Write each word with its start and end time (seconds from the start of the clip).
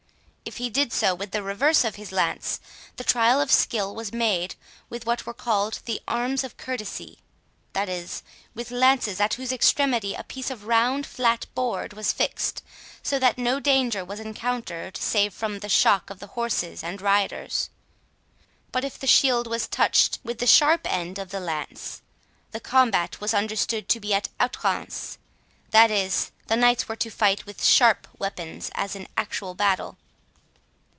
If 0.43 0.57
he 0.57 0.69
did 0.69 0.91
so 0.91 1.15
with 1.15 1.31
the 1.31 1.43
reverse 1.43 1.85
of 1.85 1.95
his 1.95 2.11
lance, 2.11 2.59
the 2.97 3.05
trial 3.05 3.39
of 3.39 3.49
skill 3.49 3.95
was 3.95 4.11
made 4.11 4.55
with 4.89 5.05
what 5.05 5.25
were 5.25 5.33
called 5.33 5.79
the 5.85 6.01
arms 6.09 6.43
of 6.43 6.57
courtesy, 6.57 7.19
that 7.71 7.87
is, 7.87 8.21
with 8.53 8.69
lances 8.69 9.21
at 9.21 9.35
whose 9.35 9.53
extremity 9.53 10.13
a 10.13 10.25
piece 10.25 10.51
of 10.51 10.65
round 10.65 11.05
flat 11.07 11.45
board 11.55 11.93
was 11.93 12.11
fixed, 12.11 12.63
so 13.01 13.17
that 13.17 13.37
no 13.37 13.61
danger 13.61 14.03
was 14.03 14.19
encountered, 14.19 14.97
save 14.97 15.33
from 15.33 15.59
the 15.59 15.69
shock 15.69 16.09
of 16.09 16.19
the 16.19 16.27
horses 16.35 16.83
and 16.83 17.01
riders. 17.01 17.69
But 18.73 18.83
if 18.83 18.99
the 18.99 19.07
shield 19.07 19.47
was 19.47 19.69
touched 19.69 20.19
with 20.21 20.39
the 20.39 20.47
sharp 20.47 20.81
end 20.83 21.17
of 21.17 21.29
the 21.29 21.39
lance, 21.39 22.01
the 22.51 22.59
combat 22.59 23.21
was 23.21 23.33
understood 23.33 23.87
to 23.87 24.01
be 24.01 24.13
at 24.13 24.27
"outrance", 24.37 25.17
that 25.69 25.89
is, 25.89 26.31
the 26.47 26.57
knights 26.57 26.89
were 26.89 26.97
to 26.97 27.09
fight 27.09 27.45
with 27.45 27.63
sharp 27.63 28.05
weapons, 28.19 28.69
as 28.75 28.97
in 28.97 29.07
actual 29.15 29.53
battle. 29.53 29.97